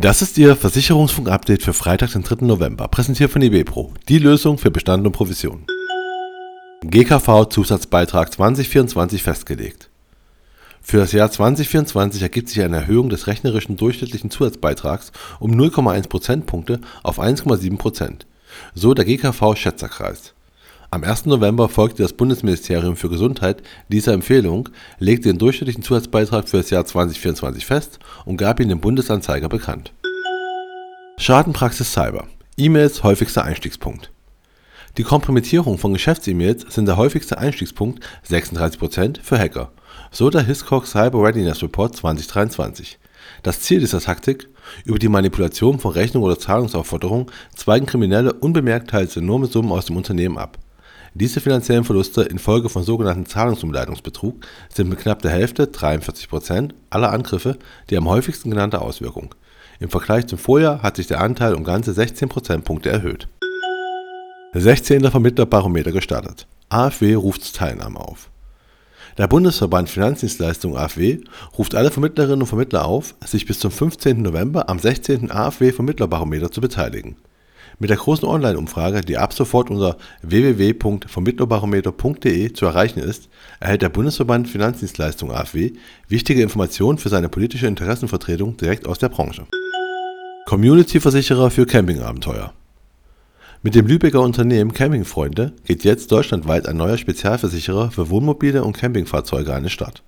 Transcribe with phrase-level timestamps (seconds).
[0.00, 2.46] Das ist Ihr Versicherungsfunk-Update für Freitag, den 3.
[2.46, 5.66] November, präsentiert von eBepro, die Lösung für Bestand und Provision.
[6.84, 9.90] GKV-Zusatzbeitrag 2024 festgelegt.
[10.80, 16.80] Für das Jahr 2024 ergibt sich eine Erhöhung des rechnerischen durchschnittlichen Zusatzbeitrags um 0,1 Prozentpunkte
[17.02, 18.26] auf 1,7 Prozent.
[18.74, 20.32] So der GKV-Schätzerkreis.
[20.90, 21.26] Am 1.
[21.26, 26.86] November folgte das Bundesministerium für Gesundheit dieser Empfehlung, legte den durchschnittlichen Zusatzbeitrag für das Jahr
[26.86, 29.92] 2024 fest und gab ihn dem Bundesanzeiger bekannt.
[31.18, 32.26] Schadenpraxis Cyber.
[32.56, 34.10] E-Mails häufigster Einstiegspunkt.
[34.96, 39.70] Die Kompromittierung von Geschäfts-E-Mails sind der häufigste Einstiegspunkt 36% für Hacker.
[40.10, 42.98] So der Hiscox Cyber Readiness Report 2023.
[43.42, 44.48] Das Ziel dieser Taktik?
[44.86, 49.98] Über die Manipulation von Rechnungen oder Zahlungsaufforderungen zweigen Kriminelle unbemerkt teils enorme Summen aus dem
[49.98, 50.56] Unternehmen ab.
[51.14, 54.36] Diese finanziellen Verluste infolge von sogenannten Zahlungsumleitungsbetrug
[54.72, 56.28] sind mit knapp der Hälfte (43
[56.90, 57.58] aller Angriffe
[57.90, 59.34] die am häufigsten genannte Auswirkung.
[59.80, 63.28] Im Vergleich zum Vorjahr hat sich der Anteil um ganze 16 Prozentpunkte erhöht.
[64.52, 65.10] 16.
[65.10, 66.46] Vermittlerbarometer gestartet.
[66.68, 68.30] AfW ruft zur Teilnahme auf.
[69.16, 71.20] Der Bundesverband Finanzdienstleistungen AfW
[71.56, 74.22] ruft alle Vermittlerinnen und Vermittler auf, sich bis zum 15.
[74.22, 75.30] November am 16.
[75.30, 77.16] AfW Vermittlerbarometer zu beteiligen
[77.78, 83.28] mit der großen Online-Umfrage, die ab sofort unter www.vermittlerbarometer.de zu erreichen ist,
[83.60, 85.72] erhält der Bundesverband Finanzdienstleistungen AfW
[86.08, 89.46] wichtige Informationen für seine politische Interessenvertretung direkt aus der Branche.
[90.46, 92.52] Community-Versicherer für Campingabenteuer
[93.60, 99.52] mit dem Lübecker Unternehmen Campingfreunde geht jetzt deutschlandweit ein neuer Spezialversicherer für Wohnmobile und Campingfahrzeuge
[99.52, 100.04] an den Start.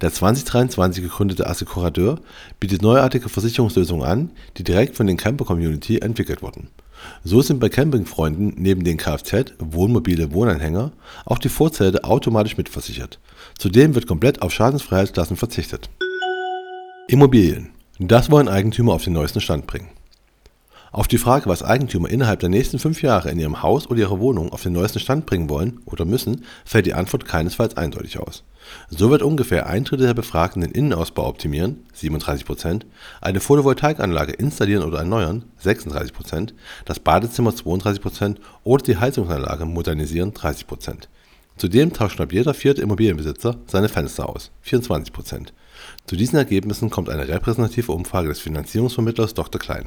[0.00, 2.18] Der 2023 gegründete Assecurateur
[2.58, 6.68] bietet neuartige Versicherungslösungen an, die direkt von den Camper-Community entwickelt wurden.
[7.24, 10.92] So sind bei Campingfreunden neben den Kfz, Wohnmobile, Wohnanhänger
[11.24, 13.18] auch die Vorzelte automatisch mitversichert.
[13.58, 15.90] Zudem wird komplett auf Schadensfreiheitsklassen verzichtet.
[17.08, 17.70] Immobilien.
[17.98, 19.88] Das wollen Eigentümer auf den neuesten Stand bringen.
[20.92, 24.18] Auf die Frage, was Eigentümer innerhalb der nächsten fünf Jahre in ihrem Haus oder ihrer
[24.18, 28.42] Wohnung auf den neuesten Stand bringen wollen oder müssen, fällt die Antwort keinesfalls eindeutig aus.
[28.88, 32.82] So wird ungefähr ein Drittel der Befragten den Innenausbau optimieren (37%),
[33.20, 36.52] eine Photovoltaikanlage installieren oder erneuern (36%),
[36.84, 41.08] das Badezimmer (32%) oder die Heizungsanlage modernisieren (30%).
[41.56, 45.48] Zudem tauscht knapp jeder vierte Immobilienbesitzer seine Fenster aus (24%).
[46.06, 49.60] Zu diesen Ergebnissen kommt eine repräsentative Umfrage des Finanzierungsvermittlers Dr.
[49.60, 49.86] Klein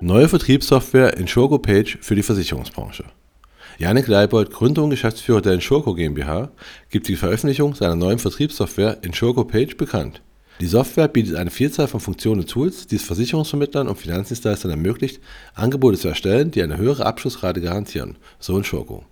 [0.00, 3.04] Neue Vertriebssoftware Insurgo Page für die Versicherungsbranche.
[3.78, 6.50] Janik Leibold, Gründer und Geschäftsführer der Insurgo GmbH,
[6.90, 10.22] gibt die Veröffentlichung seiner neuen Vertriebssoftware Insurgo Page bekannt.
[10.60, 15.20] Die Software bietet eine Vielzahl von Funktionen und Tools, die es Versicherungsvermittlern und Finanzdienstleistern ermöglicht,
[15.54, 19.04] Angebote zu erstellen, die eine höhere Abschlussrate garantieren, so Insurgo.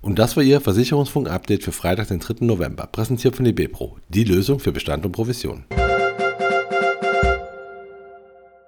[0.00, 2.44] Und das war Ihr Versicherungsfunk-Update für Freitag, den 3.
[2.44, 5.64] November, präsentiert von eBepro, die Lösung für Bestand und Provision.